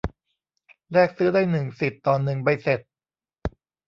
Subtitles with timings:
[0.91, 2.79] แลกซื้อได้หนึ่งสิทธิ์ต่อหนึ่งใบเสร็จ